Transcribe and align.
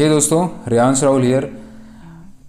हे 0.00 0.06
hey 0.06 0.14
दोस्तों 0.14 0.48
Riyansh 0.68 1.02
Rahul 1.02 1.22
here 1.22 1.60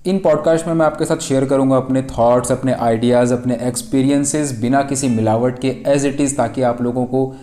in 0.06 0.20
podcast 0.20 0.68
में 0.68 0.74
मैं 0.74 0.86
आपके 0.86 1.06
साथ 1.06 1.18
शेयर 1.18 1.46
करूँगा 1.46 1.78
अपने 1.78 2.02
थॉट्स 2.02 2.52
अपने 2.52 2.74
आइडियाज़ 2.74 3.34
अपने 3.34 3.58
एक्सपीरियंसेस 3.62 4.60
बिना 4.62 4.84
किसी 4.84 5.08
मिलावट 5.08 5.60
के 5.60 5.68
एज 5.88 6.06
इट 6.06 6.22
इज़ 6.22 6.36
ताकि 6.36 6.62
आप 6.62 6.82
लोगों 6.82 7.06
को 7.06 7.36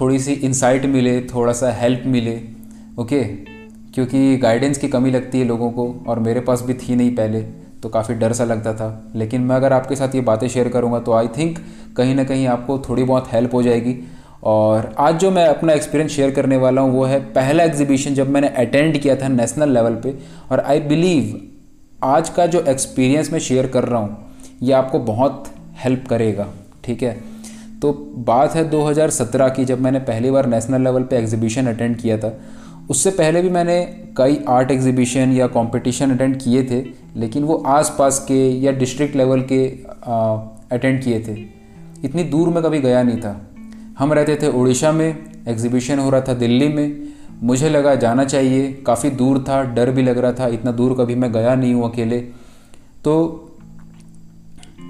थोड़ी 0.00 0.18
सी 0.18 0.32
इंसाइट 0.32 0.86
मिले, 0.86 1.20
थोड़ा 1.20 1.52
सा 1.52 1.72
हेल्प 1.72 2.02
मिले 2.06 2.42
ओके 2.98 3.24
क्योंकि 3.94 4.36
गाइडेंस 4.36 4.78
की 4.78 4.88
कमी 4.88 5.10
लगती 5.10 5.38
है 5.38 5.44
लोगों 5.44 5.70
को 5.70 6.04
और 6.06 6.18
मेरे 6.18 6.40
पास 6.40 6.62
भी 6.62 6.74
थी 6.74 6.96
नहीं 6.96 7.14
पहले 7.14 7.40
तो 7.82 7.88
काफ़ी 7.88 8.14
डर 8.14 8.32
सा 8.32 8.44
लगता 8.44 8.74
था। 8.74 9.12
लेकिन 9.14 9.40
मैं 9.40 9.56
अगर 9.56 9.72
आपके 9.72 9.96
साथ 9.96 10.14
ये 10.14 10.20
बातें 10.20 10.48
शेयर 10.48 10.68
करूँगा 10.68 10.98
तो 10.98 11.12
आई 11.12 11.28
थिंक 11.28 11.58
कहीं 11.96 12.14
ना 12.14 12.24
कहीं 12.24 12.46
आपको 12.46 12.78
थोड़ी 12.78 13.04
बहुत 13.04 13.32
हेल्प 13.32 13.54
हो 13.54 13.62
जाएगी। 13.62 14.08
और 14.42 14.94
आज 14.98 15.18
जो 15.20 15.30
मैं 15.30 15.46
अपना 15.46 15.72
एक्सपीरियंस 15.72 16.10
शेयर 16.10 16.30
करने 16.30 16.56
वाला 16.56 16.82
हूँ, 16.82 16.92
वो 16.92 17.04
है 17.04 17.20
पहला 17.32 17.64
एग्जीबिशन 17.64 18.14
जब 18.14 18.30
मैंने 18.30 18.48
अटेंड 18.48 19.00
किया 19.00 19.16
था 19.16 19.28
नेशनल 19.28 19.74
लेवल 19.74 19.94
पे 19.94 20.14
और 20.50 20.60
आई 20.60 20.80
बिलीव 20.80 21.40
आज 22.04 22.28
का 22.28 22.46
जो 22.46 22.60
एक्सपीरियंस 22.62 23.32
मैं 23.32 23.38
शेयर 23.38 23.66
कर 23.66 23.84
रहा 23.84 24.00
हूँ, 24.00 24.16
ये 24.62 24.72
आपको 24.72 24.98
बहुत 25.00 25.52
हेल्प 25.84 26.06
करेगा, 26.08 26.46
ठीक 26.84 27.02
है? 27.02 27.12
तो 27.82 27.92
बात 28.18 28.54
है 28.54 28.68
2017 28.70 29.48
की 29.48 29.64
जब 29.64 29.80
मैंने 29.80 29.98
पहली 29.98 30.30
बार 30.30 30.46
नेशनल 30.46 30.82
लेवल 30.84 31.02
पे 31.02 31.16
एग्जीबिशन 31.16 31.66
अटेंड 31.66 31.96
किया 31.96 32.18
था। 32.18 32.32
उससे 32.90 33.10
पहले 33.10 33.42
भी 33.42 33.50
मैंने 33.50 33.82
कई 34.16 34.38
आर्ट 34.48 34.70
एग्जीबिशन 34.70 35.32
या 35.32 35.46
कंपटीशन 35.46 36.10
अटेंड 36.10 36.36
किए 36.36 36.62
थे, 36.64 36.80
लेकिन 37.16 37.44
वो 37.44 37.62
आसपास 37.68 38.18
के 38.28 38.40
या 38.60 38.72
डिस्ट्रिक्ट 38.72 39.16
लेवल 39.16 39.42
के 39.52 39.64
अटेंड 40.74 41.02
किए 41.04 41.20
थे। 41.20 41.38
इतनी 42.04 42.24
दूर 42.24 42.48
में 42.48 42.62
कभी 42.62 42.78
गया 42.78 43.02
नहीं 43.02 43.20
था। 43.20 43.36
हम 44.00 44.12
रहते 44.12 44.36
थे 44.36 44.48
उड़ीसा 44.50 44.90
में 44.92 45.08
एग्जीबिशन 45.48 45.98
हो 45.98 46.10
रहा 46.10 46.20
था 46.20 46.34
दिल्ली 46.34 46.68
में। 46.68 47.08
मुझे 47.42 47.68
लगा 47.68 47.94
जाना 47.94 48.24
चाहिए, 48.24 48.72
काफ़ी 48.86 49.10
दूर 49.10 49.38
था, 49.48 49.62
डर 49.64 49.90
भी 49.90 50.02
लग 50.02 50.18
रहा 50.18 50.32
था, 50.32 50.46
इतना 50.48 50.72
दूर 50.72 50.94
कभी 50.94 51.14
मैं 51.14 51.32
गया 51.32 51.54
नहीं 51.54 51.74
हूँ 51.74 51.90
अकेले। 51.90 52.18
तो 53.04 53.14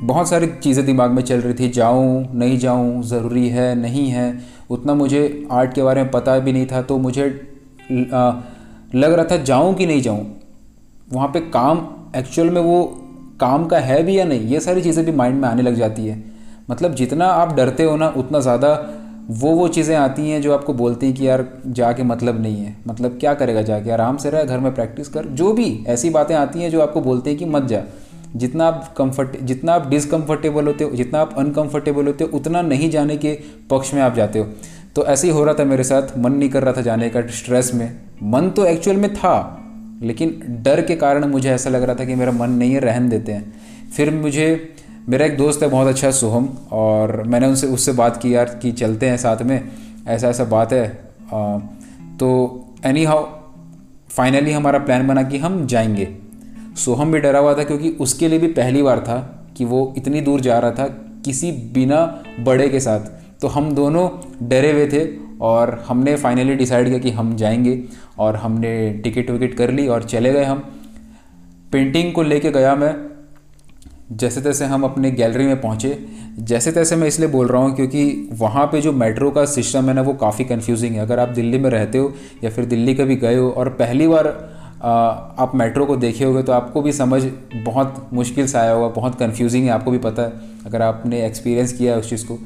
बहुत 0.03 0.29
सारी 0.29 0.47
चीज़ें 0.63 0.85
दिमाग 0.87 1.11
में 1.11 1.23
चल 1.23 1.41
रही 1.41 1.55
थी, 1.55 1.69
जाऊँ, 1.71 2.27
नहीं 2.35 2.59
जाऊँ, 2.59 3.03
ज़रूरी 3.03 3.49
है, 3.49 3.75
नहीं 3.75 4.09
है, 4.09 4.41
उतना 4.71 4.95
मुझे 4.95 5.47
आर्ट 5.53 5.75
के 5.75 5.83
बारे 5.83 6.03
में 6.03 6.11
पता 6.11 6.39
भी 6.39 6.53
नहीं 6.53 6.67
था 6.67 6.83
तो 6.83 6.99
मुझे 6.99 7.27
लग 7.91 9.13
रहा 9.13 9.25
था 9.25 9.37
जाऊँ 9.37 9.75
कि 9.75 9.87
नहीं 9.87 10.03
जाऊँ। 10.03 10.27
वहाँ 11.13 11.29
पे 11.29 11.41
काम 11.51 11.87
एक्चुअल 12.17 12.51
में 12.51 12.61
वो 12.61 12.83
काम 13.41 13.67
का 13.67 13.79
है 13.81 14.03
भी 14.03 14.19
या 14.19 14.25
नहीं, 14.25 14.49
ये 14.49 14.61
सारी 14.61 14.83
चीज़ें 14.83 15.05
भी 15.05 15.13
माइंड 15.13 15.41
में 15.41 15.49
आने 15.49 15.63
लग 15.63 15.75
जाती 15.75 16.07
है। 16.07 16.23
मतलब 16.71 16.95
जितना 16.95 17.27
आप 17.27 17.55
डरते 17.57 17.85
हो 17.85 17.97
ना, 17.97 18.09
उतना 18.09 18.41
ज़्यादा 18.41 18.75
वो 19.31 19.51
वो 19.51 19.67
चीज़ें 19.69 19.95
आती 19.97 20.31
हैं 20.31 20.41
जो 20.43 20.53
आपको 20.55 20.73
बोलती 20.75 21.07
हैं 21.07 21.15
कि 21.15 21.29
यार 21.29 21.45
जाके 21.67 22.03
मतलब 22.03 22.41
नहीं 22.43 22.57
है। 22.57 22.77
मतलब 22.87 23.17
क्या 23.21 23.35
करेगा 23.35 23.63
जाके? 23.63 23.91
आराम 23.91 24.17
से 24.17 24.31
रह, 24.31 24.45
घर 24.45 24.59
में 24.59 24.75
प्रैक्टिस 24.75 25.09
कर। 25.09 25.27
जो 25.27 25.53
भी 25.53 25.85
ऐसी 25.89 26.11
बातें 26.11 26.35
आती 26.35 26.63
हैं 26.63 26.71
जो 26.71 26.81
आपको 26.81 27.01
बोलते 27.01 27.31
हैं 27.31 27.39
कि 27.39 27.45
मत 27.45 27.63
जा। 27.63 27.83
जितना 28.37 28.67
आप 28.67 28.95
कंफर्ट 28.99 29.41
जितना 29.41 29.73
आप 29.73 29.89
डिसकम्फर्टेबल 29.89 30.67
होते 30.67 30.85
हो, 30.85 30.91
जितना 30.91 31.21
आप 31.21 31.35
अनकंफर्टेबल 31.39 32.07
होते 32.07 32.25
हो, 32.25 32.37
उतना 32.37 32.63
नहीं 32.63 32.91
जाने 32.91 33.17
के 33.17 33.39
पक्ष 33.71 33.95
में 33.95 34.03
आप 34.03 34.15
जाते 34.15 34.39
हो। 34.39 34.47
तो 34.97 35.05
ऐसे 35.05 35.27
ही 35.27 35.33
हो 35.33 35.45
रहा 35.45 35.55
था 35.55 35.65
मेरे 35.65 35.85
साथ। 35.85 36.19
मन 36.19 36.33
नहीं 36.33 36.49
कर 36.51 36.63
रहा 36.63 36.73
था 36.73 36.81
जाने 36.81 37.09
का 37.09 37.21
स्ट्रेस 37.27 37.71
में। 37.75 37.91
मन 38.23 38.51
तो 38.51 38.65
एक्चुअल 38.65 38.97
में 38.97 39.13
था, 39.15 39.57
लेकिन 40.03 40.41
डर 40.63 40.81
के 40.81 40.97
कारण 40.97 41.25
मुझे 41.25 41.51
ऐसा 41.51 41.71
लग 41.71 41.83
रहा 41.83 41.95
था 41.95 42.05
कि 42.05 42.15
मेरा 42.15 42.33
मन 42.33 42.51
नहीं 42.51 42.73
है, 42.73 42.81
रहन 42.81 43.09
देते 43.09 43.33
हैं। 43.33 43.53
फिर 43.97 44.15
मुझे 44.15 44.75
मेरा 45.09 45.27
एक 45.27 45.37
दोस्त 45.37 45.63
है 45.63 45.69
बहुत 45.69 45.89
अच्छा 45.89 46.11
सोहम 46.11 46.59
और 46.73 47.23
मैंने 47.23 47.47
उनसे 47.47 47.67
उससे 47.67 47.93
बात 47.93 48.17
की 48.17 48.35
यार 48.35 48.59
कि 48.63 48.73
चलते 48.73 49.09
हैं 49.09 49.17
साथ 49.17 49.43
में 49.43 49.69
ऐसा 50.09 50.29
ऐसा 50.29 50.45
बात 50.45 50.73
है। 50.73 51.11
आ, 51.33 51.59
तो 52.21 52.61
एनी 52.85 53.05
हाउ 53.05 53.27
फाइनली 54.09 54.53
हमारा 54.53 54.79
प्लान 54.79 55.07
बना 55.07 55.23
कि 55.23 55.39
हम 55.39 55.67
जाएँगे। 55.67 56.09
सोहम 56.77 57.13
भी 57.13 57.19
डरा 57.19 57.39
हुआ 57.39 57.55
था 57.55 57.65
क्योंकि 57.65 57.91
उसके 57.91 58.29
लिए 58.29 58.39
भी 58.39 58.47
पहली 58.47 58.83
बार 58.83 59.01
था 59.01 59.49
कि 59.57 59.65
वो 59.65 59.95
इतनी 59.97 60.21
दूर 60.21 60.41
जा 60.41 60.59
रहा 60.59 60.71
था 60.71 60.87
किसी 61.25 61.53
बिना 61.53 62.23
बड़े 62.41 62.69
के 62.69 62.81
साथ। 62.81 63.01
तो 63.41 63.49
हम 63.49 63.73
दोनों 63.73 64.09
डरे 64.49 64.73
हुए 64.73 64.87
थे 64.87 65.09
और 65.41 65.85
हमने 65.89 66.17
फाइनली 66.17 66.55
डिसाइड 66.55 66.87
किया 66.87 66.99
कि 66.99 67.11
हम 67.11 67.37
जाएँगे 67.37 67.85
और 68.19 68.37
हमने 68.37 68.93
टिकट 68.93 69.31
विकट 69.31 69.57
कर 69.57 69.71
ली 69.71 69.89
और 69.89 70.03
चले 70.03 70.33
गए 70.33 70.45
हम। 70.45 70.75
पेंटिंग 71.73 72.13
को 72.13 72.23
लेके 72.23 72.51
गया 72.51 72.75
मैं 72.75 73.10
जैसे 74.11 74.41
तैसे 74.41 74.65
हम 74.65 74.85
अपने 74.85 75.11
गैलरी 75.11 75.45
में 75.47 75.61
पहुँचे, 75.61 75.99
जैसे 76.41 76.73
तैसे 76.73 76.97
मैं 76.97 77.09
इसलिए 77.09 77.29
बोल 77.29 77.47
रहा 77.47 77.63
हूँ 77.63 77.75
क्योंकि 77.77 78.29
वहाँ 78.33 78.67
पे 78.67 78.81
जो 78.81 78.93
मेट्रो 78.93 79.31
का 79.31 79.45
सिस्टम 79.47 79.89
है 79.89 79.95
ना, 79.95 80.03
वो 80.03 80.15
काफ़ी 80.15 80.45
कंफ्यूजिंग 80.45 80.95
है। 80.95 81.01
अगर 81.01 81.19
आप 81.19 81.29
दिल्ली 81.29 81.59
में 81.59 81.69
रहते 81.71 81.99
हो 81.99 82.13
या 82.45 82.51
फिर 82.51 82.65
दिल्ली 82.65 82.95
कभी 82.95 83.17
गए 83.17 83.37
हो 83.37 83.51
और 83.51 83.69
पहली 83.75 84.09
बार 84.09 84.27
आप 84.83 85.53
मेट्रो 85.55 85.87
को 85.87 85.97
देखे 85.97 86.25
होगे 86.25 86.43
तो 86.43 86.53
आपको 86.53 86.83
भी 86.83 86.93
समझ 86.93 87.23
बहुत 87.65 88.09
मुश्किल 88.13 88.47
से 88.47 88.59
आया 88.59 88.73
होगा, 88.73 88.89
बहुत 88.89 89.19
कन्फ्यूजिंग 89.19 89.65
है, 89.65 89.71
आपको 89.71 89.91
भी 89.91 89.99
पता 89.99 90.23
है। 90.23 90.33
अगर 90.67 90.83
आपने 90.83 91.25
एक्सपीरियंस 91.27 91.73
किया 91.73 91.93
है 91.93 91.99
उस 91.99 92.11
चीज़ 92.11 92.27
को। 92.27 92.39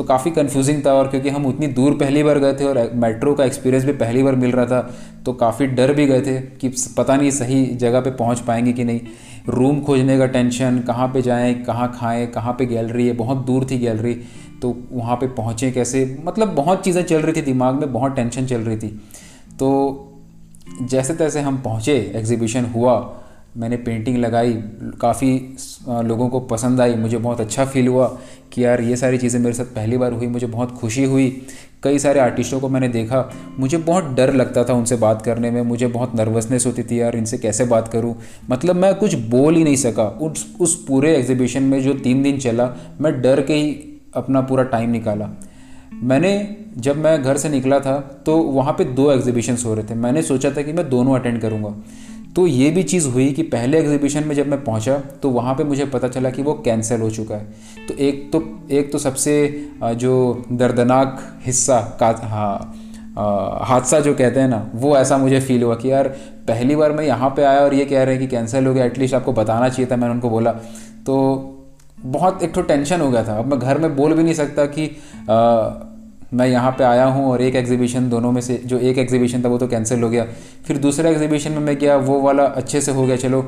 तो 0.00 0.04
काफ़ी 0.04 0.30
कन्फ्यूजिंग 0.30 0.84
था 0.86 0.92
और 0.94 1.08
क्योंकि 1.08 1.28
हम 1.28 1.46
उतनी 1.46 1.66
दूर 1.68 1.94
पहली 1.94 2.22
बार 2.22 2.38
गए 2.38 2.52
थे 2.52 2.64
और 2.64 2.78
मेट्रो 2.94 3.34
का 3.34 3.44
एक्सपीरियंस 3.44 3.84
भी 3.84 3.92
पहली 3.92 4.22
बार 4.22 4.34
मिल 4.34 4.52
रहा 4.52 4.66
था 4.66 4.80
तो 5.26 5.32
काफ़ी 5.32 5.66
डर 5.66 5.92
भी 5.92 6.06
गए 6.06 6.20
थे 6.20 6.40
कि 6.60 6.68
पता 6.98 7.16
नहीं 7.16 7.30
सही 7.30 7.64
जगह 7.76 8.00
पे 8.00 8.10
पहुँच 8.10 8.40
पाएँगे 8.40 8.72
कि 8.72 8.84
नहीं। 8.84 9.00
रूम 9.48 9.80
खोजने 9.80 10.18
का 10.18 10.26
टेंशन 10.26 10.78
कहाँ 10.78 11.08
पे 11.08 11.22
जाएँ, 11.22 11.54
कहाँ 11.54 11.92
खाएँ, 11.94 12.26
कहाँ 12.26 12.52
पे 12.52 12.66
गैलरी 12.66 13.06
है, 13.06 13.12
बहुत 13.12 13.44
दूर 13.46 13.66
थी 13.70 13.78
गैलरी 13.78 14.14
तो 14.62 14.76
वहाँ 14.92 15.16
पे 15.16 15.26
पहुँचें 15.26 15.72
कैसे? 15.72 16.04
मतलब 16.24 16.54
बहुत 16.54 16.84
चीज़ें 16.84 17.02
चल 17.02 17.16
रही 17.16 17.32
थी, 17.32 17.42
दिमाग 17.42 17.74
में 17.74 17.92
बहुत 17.92 18.16
टेंशन 18.16 18.46
चल 18.46 18.60
रही 18.60 18.76
थी। 18.76 18.88
तो 19.58 19.68
जैसे 20.82 21.14
तैसे 21.14 21.40
हम 21.40 21.62
पहुँचे 21.62 21.96
एग्जीबिशन 22.16 22.64
हुआ 22.64 22.98
मैंने 23.56 23.76
पेंटिंग 23.76 24.16
लगाई, 24.16 24.52
काफ़ी 25.00 25.30
लोगों 25.88 26.28
को 26.28 26.40
पसंद 26.40 26.80
आई, 26.80 26.94
मुझे 26.94 27.18
बहुत 27.18 27.40
अच्छा 27.40 27.64
फील 27.64 27.88
हुआ 27.88 28.06
कि 28.52 28.64
यार 28.64 28.80
ये 28.80 28.96
सारी 28.96 29.18
चीज़ें 29.18 29.40
मेरे 29.40 29.54
साथ 29.54 29.74
पहली 29.74 29.96
बार 29.96 30.12
हुई, 30.12 30.26
मुझे 30.26 30.46
बहुत 30.46 30.70
खुशी 30.72 31.04
हुई। 31.04 31.28
कई 31.82 31.98
सारे 31.98 32.20
आर्टिस्टों 32.20 32.60
को 32.60 32.68
मैंने 32.68 32.88
देखा, 32.88 33.30
मुझे 33.58 33.78
बहुत 33.78 34.04
डर 34.14 34.32
लगता 34.34 34.64
था 34.64 34.74
उनसे 34.74 34.96
बात 34.96 35.22
करने 35.22 35.50
में, 35.50 35.60
मुझे 35.62 35.86
बहुत 35.86 36.14
नर्वसनेस 36.16 36.66
होती 36.66 36.82
थी, 36.82 37.00
यार 37.00 37.16
इनसे 37.16 37.38
कैसे 37.38 37.64
बात 37.64 37.88
करूँ? 37.88 38.14
मतलब 38.50 38.76
मैं 38.76 38.94
कुछ 38.94 39.14
बोल 39.30 39.56
ही 39.56 39.64
नहीं 39.64 39.76
सका। 39.76 40.04
उस 40.04 40.46
उस 40.60 40.74
पूरे 40.84 41.14
एग्जीबिशन 41.16 41.62
में 41.62 41.80
जो 41.82 41.94
तीन 41.94 42.22
दिन 42.22 42.38
चला, 42.38 42.70
मैं 43.00 43.20
डर 43.22 43.42
के 43.42 43.54
ही 43.54 43.72
अपना 44.16 44.40
पूरा 44.40 44.62
टाइम 44.64 44.90
निकाला। 44.90 45.30
मैंने, 45.94 46.56
जब 46.76 46.96
मैं 46.96 47.22
घर 47.22 47.36
से 47.36 47.48
निकला 47.48 47.78
था 47.80 47.98
तो 48.26 48.36
वहाँ 48.38 48.72
पे 48.72 48.84
दो 48.84 49.10
एग्जीबिशंस 49.12 49.64
हो 49.64 49.74
रहे 49.74 49.84
थे। 49.84 49.94
मैंने 49.96 50.22
सोचा 50.22 50.50
था 50.50 50.62
कि 50.62 50.72
मैं 50.72 50.88
दोनों 50.90 51.18
अटेंड 51.18 51.40
करूँगा। 51.40 51.74
तो 52.36 52.46
ये 52.46 52.70
भी 52.70 52.82
चीज़ 52.82 53.08
हुई 53.08 53.30
कि 53.32 53.42
पहले 53.42 53.78
एग्जीबिशन 53.78 54.24
में 54.24 54.34
जब 54.34 54.48
मैं 54.48 54.62
पहुँचा 54.64 54.96
तो 55.22 55.30
वहाँ 55.30 55.54
पे 55.54 55.64
मुझे 55.64 55.84
पता 55.86 56.08
चला 56.08 56.30
कि 56.30 56.42
वो 56.42 56.52
कैंसिल 56.54 57.00
हो 57.00 57.10
चुका 57.10 57.34
है। 57.34 57.44
तो 57.88 57.94
एक 57.94 58.30
तो 58.32 58.42
एक 58.70 58.92
तो 58.92 58.98
सबसे 58.98 59.34
जो 59.82 60.44
दर्दनाक 60.52 61.18
हिस्सा 61.46 61.80
का 62.00 62.08
हाँ 62.28 62.76
हादसा 63.66 64.00
जो 64.00 64.14
कहते 64.14 64.40
हैं 64.40 64.48
ना 64.48 64.70
वो 64.74 64.96
ऐसा 64.96 65.18
मुझे 65.18 65.40
फील 65.40 65.62
हुआ 65.62 65.74
कि 65.74 65.90
यार 65.90 66.08
पहली 66.48 66.76
बार 66.76 66.92
मैं 66.92 67.04
यहाँ 67.04 67.30
पे 67.30 67.42
आया 67.42 67.60
और 67.60 67.74
ये 67.74 67.84
कह 67.84 68.02
रहे 68.02 68.14
हैं 68.14 68.22
कि 68.22 68.36
कैंसिल 68.36 68.66
हो 68.66 68.74
गया 68.74 68.84
एटलीस्ट 68.84 69.14
आपको 69.14 69.32
बताना 69.32 69.68
चाहिए 69.68 69.90
था 69.92 69.96
मैंने 69.96 70.14
उनको 70.14 70.30
बोला। 70.30 70.52
तो 71.06 71.16
बहुत 71.98 72.42
एक 72.42 72.54
तो 72.54 72.62
टेंशन 72.62 73.00
हो 73.00 73.10
गया 73.10 73.24
था। 73.24 73.38
अब 73.38 73.46
मैं 73.46 73.58
घर 73.58 73.78
में 73.78 73.96
बोल 73.96 74.14
भी 74.14 74.22
नहीं 74.22 74.34
सकता 74.34 74.64
कि 74.66 74.86
आ, 75.30 75.89
मैं 76.32 76.46
यहाँ 76.48 76.70
पे 76.72 76.84
आया 76.84 77.04
हूँ 77.06 77.24
और 77.26 77.42
एक 77.42 77.54
एग्जीबिशन 77.56 78.08
दोनों 78.10 78.32
में 78.32 78.40
से, 78.40 78.56
जो 78.56 78.78
एक 78.78 78.98
एग्जीबिशन 78.98 79.44
था 79.44 79.48
वो 79.48 79.58
तो 79.58 79.66
कैंसिल 79.68 80.02
हो 80.02 80.10
गया। 80.10 80.24
फिर 80.64 80.78
दूसरे 80.78 81.10
एग्जीबिशन 81.10 81.52
में 81.52 81.60
मैं 81.60 81.76
गया, 81.78 81.96
वो 81.96 82.20
वाला 82.20 82.44
अच्छे 82.44 82.80
से 82.80 82.92
हो 82.92 83.06
गया, 83.06 83.16
चलो। 83.16 83.42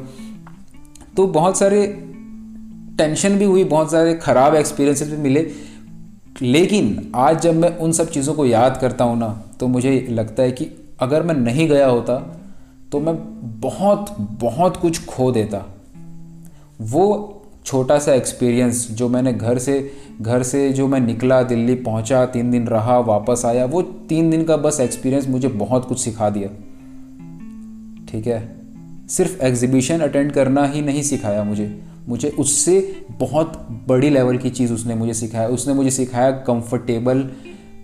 तो 1.16 1.26
बहुत 1.28 1.58
सारे 1.58 1.86
टेंशन 2.98 3.38
भी 3.38 3.44
हुई, 3.44 3.64
बहुत 3.64 3.90
सारे 3.90 4.14
ख़राब 4.14 4.54
एक्सपीरियंसेस 4.54 5.08
भी 5.08 5.16
मिले। 5.16 5.46
लेकिन 6.42 7.12
आज 7.14 7.40
जब 7.40 7.56
मैं 7.56 7.76
उन 7.78 7.92
सब 7.92 8.10
चीज़ों 8.10 8.34
को 8.34 8.46
याद 8.46 8.76
करता 8.76 9.04
हूँ 9.04 9.18
ना 9.18 9.28
तो 9.60 9.66
मुझे 9.68 10.06
लगता 10.10 10.42
है 10.42 10.52
कि 10.52 10.68
अगर 11.00 11.22
मैं 11.22 11.34
नहीं 11.34 11.68
गया 11.68 11.86
होता 11.86 12.16
तो 12.92 13.00
मैं 13.00 13.14
बहुत 13.60 14.14
बहुत 14.40 14.76
कुछ 14.76 15.04
खो 15.06 15.30
देता। 15.32 15.58
वो 16.82 17.04
छोटा 17.64 17.98
सा 17.98 18.14
एक्सपीरियंस 18.14 18.88
जो 18.90 19.08
मैंने 19.08 19.32
घर 19.32 19.58
से 19.58 19.92
घर 20.20 20.42
से 20.42 20.72
जो 20.72 20.88
मैं 20.88 21.00
निकला, 21.00 21.42
दिल्ली 21.42 21.74
पहुँचा, 21.74 22.26
तीन 22.26 22.50
दिन 22.50 22.66
रहा, 22.66 22.98
वापस 22.98 23.42
आया, 23.46 23.64
वो 23.64 23.82
तीन 23.82 24.30
दिन 24.30 24.44
का 24.44 24.56
बस 24.56 24.80
एक्सपीरियंस 24.80 25.28
मुझे 25.28 25.48
बहुत 25.48 25.84
कुछ 25.84 25.98
सिखा 26.00 26.30
दिया। 26.30 26.48
ठीक 28.08 28.26
है? 28.26 28.56
सिर्फ़ 29.08 29.42
एग्जीबिशन 29.42 29.98
अटेंड 29.98 30.32
करना 30.32 30.66
ही 30.66 30.80
नहीं 30.80 31.02
सिखाया 31.02 31.44
मुझे। 31.44 31.82
मुझे 32.08 32.28
उससे 32.28 33.06
बहुत 33.10 33.68
बड़ी 33.88 34.10
लेवल 34.10 34.36
की 34.36 34.50
चीज़ 34.50 34.72
उसने 34.72 34.94
मुझे 34.94 35.14
सिखाया। 35.14 35.48
उसने 35.48 35.74
मुझे 35.74 35.90
सिखाया 35.90 36.30
कंफर्टेबल 36.30 37.30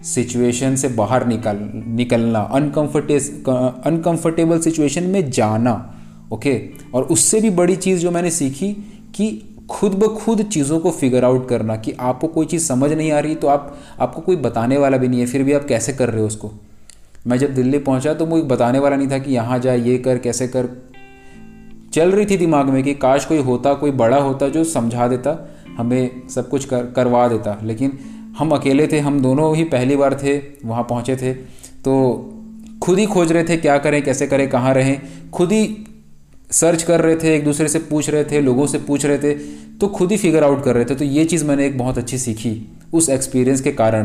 सिचुएशन 0.03 0.77
से 0.77 0.89
बाहर 0.89 1.27
निकल, 1.27 1.57
निकलना। 1.87 2.39
अनकम्फर्टे 2.39 3.19
अनकम्फर्टेबल 3.87 4.59
सिचुएशन 4.59 5.03
में 5.03 5.31
जाना। 5.31 5.95
ओके 6.33 6.63
और 6.95 7.03
उससे 7.03 7.41
भी 7.41 7.51
बड़ी 7.51 7.77
चीज़ 7.77 7.99
जो 7.99 8.11
मैंने 8.11 8.31
सीखी 8.31 8.73
कि 9.15 9.55
खुद 9.71 9.95
ब 9.95 10.07
खुद 10.15 10.43
चीज़ों 10.43 10.79
को 10.81 10.91
फिगर 10.91 11.25
आउट 11.25 11.49
करना 11.49 11.77
कि 11.77 11.93
आपको 12.01 12.29
कोई 12.29 12.47
चीज़ 12.47 12.67
समझ 12.67 12.93
नहीं 12.93 13.13
आ 13.13 13.19
रही 13.19 13.35
तो 13.35 13.49
आप, 13.49 13.79
आपको 14.01 14.21
कोई 14.21 14.37
बताने 14.37 14.79
वाला 14.79 14.97
भी 14.97 15.09
नहीं 15.09 15.21
है, 15.21 15.27
फिर 15.27 15.43
भी 15.43 15.53
आप 15.53 15.65
कैसे 15.65 15.93
कर 15.93 16.11
रहे 16.11 16.21
हो 16.21 16.27
उसको? 16.27 16.51
मैं 17.27 17.39
जब 17.39 17.55
दिल्ली 17.55 17.79
पहुँचा 17.79 18.15
तो 18.15 18.27
मुझे 18.27 18.43
बताने 18.43 18.79
वाला 18.79 18.97
नहीं 18.97 19.11
था 19.11 19.19
कि 19.19 19.35
यहाँ 19.35 19.59
जा, 19.59 19.75
ये 19.75 19.99
कर, 19.99 20.19
कैसे 20.19 20.49
कर। 20.49 20.69
चल 21.93 22.11
रही 22.11 22.27
थी 22.27 22.37
दिमाग 22.37 22.67
में 22.67 22.83
कि 22.83 22.95
काश 22.95 23.25
कोई 23.25 23.39
होता, 23.39 23.75
कोई 23.75 23.91
बड़ा 23.91 24.17
होता 24.17 24.49
जो 24.49 24.65
समझा 24.65 25.09
देता, 25.09 25.49
हमें 25.79 26.29
सब 26.29 26.49
कुछ 26.49 26.65
कर, 26.65 26.87
करवा 26.87 27.29
देता। 27.29 27.59
लेकिन 27.63 27.99
हम 28.39 28.51
अकेले 28.51 28.87
थे, 28.87 28.99
हम 28.99 29.21
दोनों 29.21 29.57
ही 29.57 29.65
पहली 29.65 29.97
बार 29.97 30.15
थे, 30.23 30.37
वहाँ 30.65 30.83
पहुँचे 30.83 31.17
थे। 31.17 31.33
तो 31.85 31.95
खुद 32.83 32.99
ही 32.99 33.07
खोज 33.07 33.33
रहे 33.33 33.45
थे 33.45 33.57
क्या 33.57 33.79
करें, 33.79 34.03
कैसे 34.03 34.27
करें, 34.27 34.49
कहाँ 34.51 34.75
रहें। 34.75 35.01
खुद 35.31 35.53
ही 35.53 35.67
सर्च 36.51 36.83
कर 36.83 37.01
रहे 37.01 37.17
थे, 37.17 37.35
एक 37.37 37.45
दूसरे 37.45 37.69
से 37.69 37.79
पूछ 37.81 38.09
रहे 38.11 38.25
थे, 38.25 38.41
लोगों 38.41 38.67
से 38.67 38.79
पूछ 38.81 39.05
रहे 39.07 39.19
थे 39.19 39.35
तो 39.79 39.89
खुद 39.89 40.11
ही 40.13 40.17
फिगर 40.17 40.45
आउट 40.45 40.63
कर 40.65 40.75
रहे 40.75 40.85
थे। 40.85 40.95
तो 40.95 41.05
ये 41.07 41.25
चीज़ 41.25 41.45
मैंने 41.45 41.67
एक 41.67 41.77
बहुत 41.79 41.99
अच्छी 41.99 42.19
सीखी 42.19 42.57
उस 42.93 43.09
एक्सपीरियंस 43.11 43.61
के 43.61 43.73
कारण। 43.73 44.05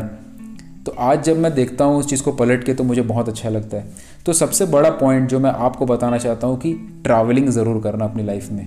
तो 0.85 0.91
आज 0.91 1.23
जब 1.23 1.37
मैं 1.37 1.53
देखता 1.55 1.85
हूँ 1.85 1.99
उस 1.99 2.09
चीज़ 2.09 2.23
को 2.23 2.31
पलट 2.33 2.63
के 2.63 2.73
तो 2.73 2.83
मुझे 2.83 3.01
बहुत 3.03 3.29
अच्छा 3.29 3.49
लगता 3.49 3.77
है। 3.77 3.91
तो 4.25 4.33
सबसे 4.33 4.65
बड़ा 4.67 4.89
पॉइंट 4.91 5.29
जो 5.29 5.39
मैं 5.39 5.51
आपको 5.51 5.85
बताना 5.85 6.17
चाहता 6.17 6.47
हूँ 6.47 6.57
कि 6.59 6.73
ट्रैवलिंग 7.03 7.47
ज़रूर 7.49 7.81
करना 7.81 8.05
अपनी 8.05 8.23
लाइफ 8.23 8.51
में, 8.51 8.65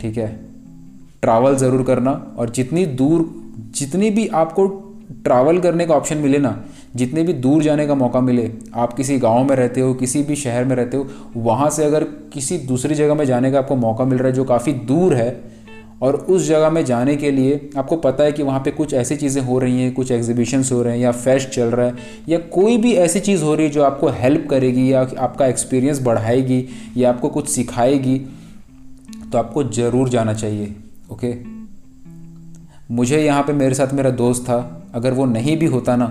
ठीक 0.00 0.16
है? 0.18 0.28
ट्रैवल 1.22 1.56
ज़रूर 1.56 1.82
करना 1.82 2.10
और 2.38 2.50
जितनी 2.50 2.84
दूर, 2.86 3.30
जितनी 3.74 4.10
भी 4.10 4.26
आपको 4.34 4.66
ट्रैवल 5.24 5.58
करने 5.58 5.86
का 5.86 5.94
ऑप्शन 5.94 6.18
मिले 6.18 6.38
ना 6.38 6.50
जितने 6.96 7.22
भी 7.22 7.32
दूर 7.32 7.62
जाने 7.62 7.86
का 7.86 7.94
मौका 7.94 8.20
मिले, 8.20 8.50
आप 8.74 8.92
किसी 8.92 9.18
गाँव 9.18 9.44
में 9.44 9.56
रहते 9.56 9.80
हो, 9.80 9.92
किसी 9.94 10.22
भी 10.22 10.36
शहर 10.36 10.64
में 10.64 10.76
रहते 10.76 10.96
हो, 10.96 11.06
वहाँ 11.36 11.70
से 11.70 11.84
अगर 11.84 12.04
किसी 12.32 12.58
दूसरी 12.58 12.94
जगह 12.94 13.14
में 13.14 13.24
जाने 13.24 13.50
का 13.52 13.58
आपको 13.58 13.76
मौका 13.76 14.04
मिल 14.04 14.18
रहा 14.18 14.28
है 14.28 14.34
जो 14.34 14.44
काफ़ी 14.44 14.72
दूर 14.72 15.14
है, 15.14 15.56
और 16.02 16.14
उस 16.14 16.46
जगह 16.46 16.70
में 16.70 16.84
जाने 16.84 17.16
के 17.16 17.30
लिए 17.30 17.70
आपको 17.78 17.96
पता 17.96 18.24
है 18.24 18.32
कि 18.32 18.42
वहाँ 18.42 18.60
पे 18.60 18.70
कुछ 18.70 18.92
ऐसी 18.94 19.16
चीज़ें 19.16 19.42
हो 19.42 19.58
रही 19.58 19.80
हैं, 19.82 19.92
कुछ 19.94 20.10
एग्जीबिशंस 20.10 20.72
हो 20.72 20.82
रहे 20.82 20.94
हैं, 20.94 21.00
या 21.00 21.12
फेस्ट 21.12 21.48
चल 21.48 21.70
रहा 21.70 21.86
है, 21.86 21.94
या 22.28 22.38
कोई 22.52 22.76
भी 22.76 22.92
ऐसी 22.94 23.20
चीज़ 23.20 23.42
हो 23.42 23.54
रही 23.54 23.66
है 23.66 23.72
जो 23.72 23.82
आपको 23.82 24.08
हेल्प 24.08 24.46
करेगी, 24.50 24.92
या 24.92 25.00
आपका 25.18 25.46
एक्सपीरियंस 25.46 26.02
बढ़ाएगी, 26.02 26.64
या 26.96 27.08
आपको 27.08 27.28
कुछ 27.28 27.48
सिखाएगी 27.48 28.18
तो 29.32 29.38
आपको 29.38 29.64
ज़रूर 29.64 30.08
जाना 30.08 30.34
चाहिए 30.34 30.74
ओके 31.12 31.34
मुझे 32.90 33.20
यहाँ 33.24 33.42
पे 33.42 33.52
मेरे 33.52 33.74
साथ 33.74 33.94
मेरा 33.94 34.10
दोस्त 34.10 34.42
था, 34.42 34.88
अगर 34.94 35.12
वो 35.12 35.24
नहीं 35.24 35.56
भी 35.56 35.66
होता 35.66 35.96
ना 35.96 36.06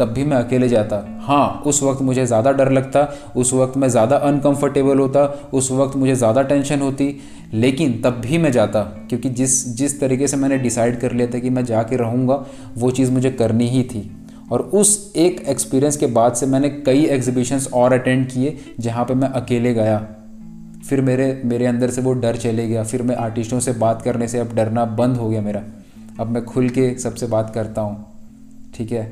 तब 0.00 0.08
भी 0.08 0.24
मैं 0.24 0.36
अकेले 0.36 0.68
जाता। 0.68 0.96
हाँ। 1.22 1.62
उस 1.66 1.82
वक्त 1.82 2.02
मुझे 2.02 2.24
ज़्यादा 2.26 2.52
डर 2.52 2.70
लगता 2.72 3.08
उस 3.36 3.52
वक्त 3.52 3.76
मैं 3.76 3.88
ज़्यादा 3.88 4.16
अनकंफर्टेबल 4.16 4.98
होता 4.98 5.24
उस 5.52 5.70
वक्त 5.72 5.96
मुझे 5.96 6.14
ज़्यादा 6.14 6.42
टेंशन 6.42 6.80
होती 6.80 7.14
लेकिन 7.54 8.00
तब 8.02 8.20
भी 8.20 8.38
मैं 8.38 8.50
जाता 8.52 8.82
क्योंकि 9.08 9.28
जिस 9.30 9.64
जिस 9.76 9.98
तरीके 10.00 10.28
से 10.28 10.36
मैंने 10.36 10.58
डिसाइड 10.58 11.00
कर 11.00 11.12
लिया 11.12 11.26
था 11.26 11.38
कि 11.38 11.50
मैं 11.50 11.64
जाके 11.64 11.96
रहूँगा 11.96 12.44
वो 12.76 12.90
चीज़ 12.90 13.10
मुझे 13.12 13.30
करनी 13.30 13.68
ही 13.68 13.82
थी। 13.84 14.10
और 14.52 14.60
उस 14.74 15.12
एक 15.16 15.40
एक्सपीरियंस 15.48 15.96
के 15.96 16.06
बाद 16.08 16.34
से 16.34 16.46
मैंने 16.46 16.68
कई 16.86 17.04
एग्जीबिशंस 17.06 17.68
और 17.74 17.92
अटेंड 17.92 18.26
किए 18.26 18.56
जहाँ 18.80 19.04
पे 19.04 19.14
मैं 19.14 19.28
अकेले 19.30 19.72
गया। 19.74 19.98
फिर 20.88 21.00
मेरे 21.00 21.40
मेरे 21.44 21.66
अंदर 21.66 21.90
से 21.90 22.00
वो 22.00 22.12
डर 22.14 22.36
चले 22.36 22.66
गया। 22.68 22.82
फिर 22.84 23.02
मैं 23.02 23.16
आर्टिस्टों 23.16 23.60
से 23.60 23.72
बात 23.74 24.02
करने 24.02 24.28
से 24.28 24.38
अब 24.38 24.54
डरना 24.54 24.84
बंद 24.94 25.16
हो 25.16 25.28
गया 25.28 25.40
मेरा। 25.42 25.62
अब 26.20 26.26
मैं 26.26 26.44
खुल 26.44 26.68
के 26.68 26.94
सबसे 26.98 27.26
बात 27.26 27.50
करता 27.54 27.80
हूँ। 27.80 28.04
ठीक 28.74 28.92
है? 28.92 29.02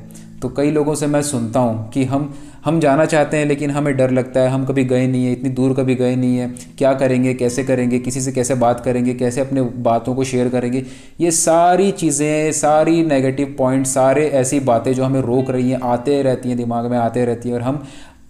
तो 0.41 0.49
कई 0.49 0.71
लोगों 0.71 0.95
से 0.95 1.07
मैं 1.07 1.21
सुनता 1.21 1.59
हूँ 1.59 1.89
कि 1.89 2.03
हम 2.03 2.33
हम 2.65 2.79
जाना 2.79 3.05
चाहते 3.05 3.37
हैं 3.37 3.45
लेकिन 3.45 3.71
हमें 3.71 3.95
डर 3.97 4.11
लगता 4.11 4.39
है, 4.39 4.49
हम 4.49 4.65
कभी 4.65 4.83
गए 4.83 5.07
नहीं 5.07 5.25
है, 5.25 5.31
इतनी 5.31 5.49
दूर 5.49 5.73
कभी 5.73 5.95
गए 5.95 6.15
नहीं 6.15 6.37
है, 6.37 6.47
क्या 6.77 6.93
करेंगे, 6.93 7.33
कैसे 7.33 7.63
करेंगे, 7.63 7.99
किसी 7.99 8.21
से 8.21 8.31
कैसे 8.31 8.55
बात 8.55 8.79
करेंगे, 8.79 9.13
कैसे 9.13 9.41
अपने 9.41 9.61
बातों 9.61 10.15
को 10.15 10.23
शेयर 10.23 10.49
करेंगे, 10.49 10.83
ये 11.19 11.31
सारी 11.31 11.91
चीज़ें, 11.91 12.51
सारी 12.51 13.03
नेगेटिव 13.03 13.55
पॉइंट 13.57 13.85
सारे 13.85 14.27
ऐसी 14.27 14.59
बातें 14.59 14.93
जो 14.93 15.03
हमें 15.03 15.21
रोक 15.21 15.49
रही 15.49 15.71
हैं, 15.71 15.79
आते 15.83 16.21
रहती 16.21 16.49
हैं, 16.49 16.57
दिमाग 16.57 16.85
में 16.85 16.97
आते 16.97 17.25
रहती 17.25 17.49
हैं 17.49 17.55
और 17.55 17.61
हम 17.61 17.83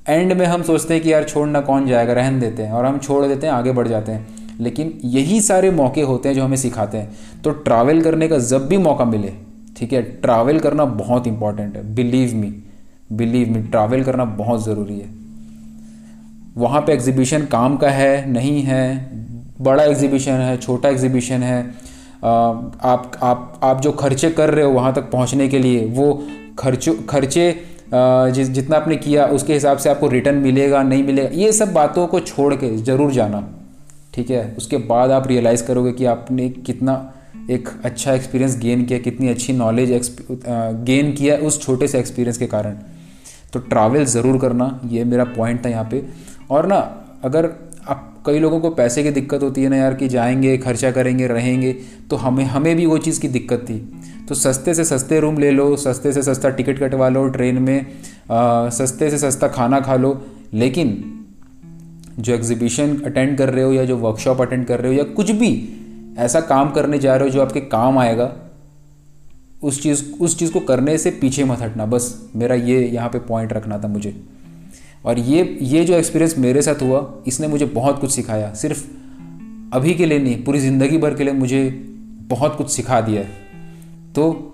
एंड 0.09 0.33
में 0.33 0.45
हम 0.45 0.63
सोचते 0.63 0.93
हैं 0.93 1.03
कि 1.03 1.13
यार 1.13 1.23
छोड़ना 1.23 1.61
कौन 1.61 1.87
जाएगा, 1.87 2.13
रहन 2.13 2.39
देते 2.39 2.63
हैं 2.63 2.71
और 2.71 2.85
हम 2.85 2.97
छोड़ 2.97 3.25
देते 3.25 3.47
हैं, 3.47 3.53
आगे 3.53 3.71
बढ़ 3.71 3.87
जाते 3.87 4.11
हैं। 4.11 4.27
लेकिन 4.59 4.93
यही 5.05 5.41
सारे 5.41 5.71
मौके 5.71 6.01
होते 6.01 6.29
हैं 6.29 6.35
जो 6.35 6.43
हमें 6.43 6.57
सिखाते 6.57 6.97
हैं। 6.97 7.41
तो 7.43 7.51
ट्रैवल 7.51 8.01
करने 8.01 8.27
का 8.27 8.37
जब 8.37 8.67
भी 8.67 8.77
मौका 8.77 9.05
मिले 9.05 9.31
ठीक 9.75 9.93
है 9.93 10.01
ट्रैवल 10.21 10.59
करना 10.59 10.85
बहुत 10.85 11.27
इंपॉर्टेंट 11.27 11.75
है 11.75 11.83
believe 11.95 12.35
me 12.35 12.53
believe 13.11 13.49
me 13.49 13.61
travel 13.63 14.03
करना 14.03 14.25
बहुत 14.25 14.63
ज़रूरी 14.65 14.99
है। 14.99 15.09
वहाँ 16.57 16.81
पे 16.81 16.93
एग्जीबिशन 16.93 17.45
काम 17.47 17.75
का 17.77 17.89
है, 17.89 18.31
नहीं 18.31 18.61
है, 18.61 18.85
बड़ा 19.61 19.83
एग्जीबिशन 19.83 20.31
है, 20.31 20.57
छोटा 20.57 20.89
एग्जीबिशन 20.89 21.43
है 21.43 21.59
आप 22.23 23.11
आप 23.23 23.59
आप 23.63 23.81
जो 23.81 23.91
खर्चे 23.93 24.29
कर 24.31 24.49
रहे 24.49 24.65
हो 24.65 24.71
वहाँ 24.71 24.93
तक 24.93 25.09
पहुँचने 25.11 25.47
के 25.47 25.59
लिए, 25.59 25.85
वो 25.85 26.23
खर्चो, 26.59 26.93
खर्चे 27.09 27.51
जिस, 27.93 28.49
जितना 28.49 28.77
आपने 28.77 28.95
किया, 28.97 29.25
उसके 29.27 29.53
हिसाब 29.53 29.77
से 29.77 29.89
आपको 29.89 30.07
रिटर्न 30.07 30.37
मिलेगा, 30.37 30.81
नहीं 30.83 31.03
मिलेगा, 31.03 31.29
ये 31.33 31.51
सब 31.51 31.73
बातों 31.73 32.07
को 32.07 32.19
छोड़ 32.21 32.53
के 32.55 32.75
ज़रूर 32.77 33.11
जाना, 33.11 33.43
ठीक 34.13 34.29
है। 34.29 34.43
उसके 34.57 34.77
बाद 34.85 35.11
आप 35.11 35.27
रियलाइज़ 35.27 35.65
करोगे 35.67 35.91
कि 35.91 36.05
आपने 36.07 36.49
कितना 36.49 36.93
एक 37.51 37.69
अच्छा 37.85 38.13
एक्सपीरियंस 38.13 38.57
गेन 38.59 38.83
किया 38.85 38.99
कितनी 38.99 39.27
अच्छी 39.27 39.53
नॉलेज 39.53 40.11
गेन 40.85 41.11
किया 41.11 41.35
उस 41.37 41.61
छोटे 41.61 41.87
से 41.87 41.99
एक्सपीरियंस 41.99 42.37
के 42.37 42.45
कारण। 42.47 42.77
तो 43.53 43.59
ट्रैवल 43.61 44.05
ज़रूर 44.05 44.37
करना 44.39 44.79
ये 44.85 45.03
मेरा 45.03 45.23
पॉइंट 45.35 45.65
था 45.65 45.69
यहाँ 45.69 45.87
पे। 45.91 46.03
और 46.51 46.67
ना 46.67 46.77
अगर 47.23 47.49
आप 47.87 48.11
कई 48.25 48.39
लोगों 48.39 48.59
को 48.59 48.69
पैसे 48.69 49.03
की 49.03 49.11
दिक्कत 49.11 49.43
होती 49.43 49.63
है 49.63 49.69
ना 49.69 49.75
यार 49.75 49.93
कि 49.93 50.07
जाएँगे 50.07 50.57
खर्चा 50.57 50.91
करेंगे 50.91 51.27
रहेंगे 51.27 51.71
तो 52.09 52.15
हमें 52.15 52.43
हमें 52.45 52.75
भी 52.75 52.85
वो 52.85 52.97
चीज़ 52.97 53.19
की 53.21 53.27
दिक्कत 53.27 53.65
थी। 53.69 53.77
तो 54.29 54.35
सस्ते 54.35 54.73
से 54.73 54.83
सस्ते 54.85 55.19
रूम 55.19 55.37
ले 55.37 55.51
लो 55.51 55.75
सस्ते 55.75 56.13
से 56.13 56.21
सस्ता 56.23 56.49
टिकट 56.49 56.79
कटवा 56.79 57.09
लो 57.09 57.27
ट्रेन 57.27 57.61
में 57.61 57.85
आ, 58.31 58.69
सस्ते 58.69 59.09
से 59.09 59.17
सस्ता 59.17 59.47
खाना 59.47 59.79
खा 59.79 59.95
लो। 59.95 60.19
लेकिन 60.53 60.97
जो 62.19 62.33
एग्जीबिशन 62.33 62.95
अटेंड 62.97 63.37
कर 63.37 63.49
रहे 63.49 63.63
हो 63.63 63.73
या 63.73 63.85
जो 63.85 63.97
वर्कशॉप 63.97 64.41
अटेंड 64.41 64.65
कर 64.65 64.79
रहे 64.79 64.91
हो 64.91 64.97
या 64.97 65.03
कुछ 65.13 65.31
भी 65.31 65.51
ऐसा 66.17 66.39
काम 66.41 66.71
करने 66.71 66.99
जा 66.99 67.15
रहे 67.15 67.27
हो 67.27 67.33
जो 67.33 67.41
आपके 67.41 67.61
काम 67.61 67.97
आएगा, 67.97 68.31
उस 69.63 69.81
चीज़ 69.83 70.03
उस 70.21 70.37
चीज़ 70.39 70.51
को 70.53 70.59
करने 70.59 70.97
से 70.97 71.11
पीछे 71.11 71.43
मत 71.43 71.59
हटना, 71.59 71.85
बस 71.85 72.29
मेरा 72.35 72.55
ये 72.55 72.87
यहाँ 72.87 73.09
पे 73.09 73.19
पॉइंट 73.19 73.53
रखना 73.53 73.77
था 73.77 73.87
मुझे। 73.87 74.15
और 75.05 75.19
ये 75.19 75.57
ये 75.61 75.83
जो 75.85 75.93
एक्सपीरियंस 75.93 76.37
मेरे 76.37 76.61
साथ 76.61 76.81
हुआ, 76.81 77.13
इसने 77.27 77.47
मुझे 77.47 77.65
बहुत 77.65 77.99
कुछ 77.99 78.11
सिखाया। 78.11 78.53
सिर्फ़ 78.53 78.83
अभी 79.73 79.93
के 79.93 80.05
लिए 80.05 80.19
नहीं, 80.19 80.43
पूरी 80.43 80.59
ज़िंदगी 80.59 80.97
भर 80.97 81.13
के 81.13 81.23
लिए 81.23 81.33
मुझे 81.33 81.69
बहुत 82.29 82.55
कुछ 82.55 82.69
सिखा 82.69 83.01
दिया 83.01 83.21
है। 83.21 83.29
तो 84.15 84.51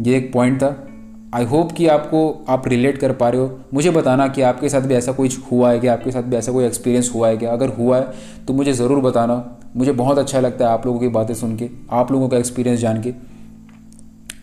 ये 0.00 0.16
एक 0.16 0.32
पॉइंट 0.32 0.62
था। 0.62 0.86
आई 1.34 1.44
होप 1.44 1.72
कि 1.72 1.86
आपको, 1.86 2.44
आप 2.48 2.68
रिलेट 2.68 2.98
कर 2.98 3.12
पा 3.12 3.28
रहे 3.28 3.40
हो। 3.40 3.60
मुझे 3.74 3.90
बताना 3.90 4.28
कि 4.28 4.42
आपके 4.42 4.68
साथ 4.68 4.80
भी 4.80 4.94
ऐसा 4.94 5.12
कुछ 5.12 5.38
हुआ 5.52 5.70
है 5.72 5.78
क्या? 5.80 5.92
आपके 5.92 6.10
साथ 6.10 6.22
भी 6.22 6.36
ऐसा 6.36 6.52
कोई 6.52 6.64
एक्सपीरियंस 6.64 7.10
हुआ 7.14 7.28
है 7.28 7.36
क्या? 7.36 7.52
अगर 7.52 7.68
हुआ 7.68 7.98
है 7.98 8.12
तो 8.46 8.52
मुझे 8.52 8.72
ज़रूर 8.72 9.00
बताना। 9.00 9.59
मुझे 9.76 9.92
बहुत 9.94 10.18
अच्छा 10.18 10.40
लगता 10.40 10.66
है 10.66 10.72
आप 10.72 10.86
लोगों 10.86 11.00
की 11.00 11.08
बातें 11.08 11.34
सुन 11.34 11.56
के, 11.56 11.68
आप 11.90 12.12
लोगों 12.12 12.28
का 12.28 12.36
एक्सपीरियंस 12.36 12.80
जान 12.80 13.02
के। 13.02 13.12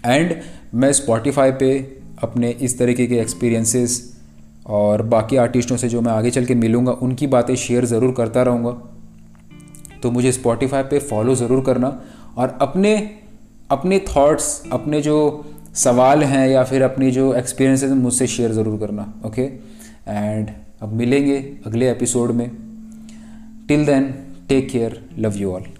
एंड 0.05 0.33
मैं 0.73 0.91
स्पॉटिफाई 0.93 1.51
पे 1.53 1.71
अपने 2.23 2.49
इस 2.51 2.77
तरीके 2.79 3.07
के 3.07 3.19
एक्सपीरियंसेस 3.19 4.01
और 4.67 5.01
बाकी 5.07 5.37
आर्टिस्टों 5.37 5.77
से 5.77 5.89
जो 5.89 6.01
मैं 6.01 6.11
आगे 6.11 6.29
चल 6.31 6.45
के 6.45 6.55
मिलूँगा, 6.55 6.91
उनकी 6.91 7.27
बातें 7.27 7.55
शेयर 7.55 7.85
ज़रूर 7.85 8.13
करता 8.13 8.43
रहूँगा। 8.43 8.71
तो 10.03 10.11
मुझे 10.11 10.31
स्पॉटिफाई 10.31 10.83
पे 10.83 10.99
फॉलो 11.01 11.35
ज़रूर 11.35 11.63
करना 11.65 11.87
और 12.37 12.57
अपने 12.61 12.95
अपने 13.71 13.99
थॉट्स 14.07 14.61
अपने 14.71 15.01
जो 15.01 15.17
सवाल 15.75 16.23
हैं 16.23 16.47
या 16.49 16.63
फिर 16.63 16.81
अपनी 16.81 17.09
जो 17.11 17.33
एक्सपीरियंसेस 17.35 17.91
मुझसे 17.93 18.27
शेयर 18.27 18.51
ज़रूर 18.51 18.79
करना 18.79 19.13
ओके 19.25 19.41
एंड 19.41 20.49
अब 20.81 20.93
मिलेंगे 20.93 21.37
अगले 21.65 21.89
एपिसोड 21.91 22.31
में। 22.31 22.49
Till 23.67 23.85
then 23.85 24.13
Take 24.47 24.69
care. 24.69 24.93
Love 25.17 25.35
you 25.35 25.53
all. 25.53 25.76